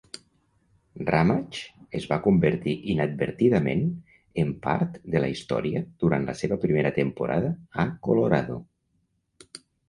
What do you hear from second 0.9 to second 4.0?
Ramage es va convertir inadvertidament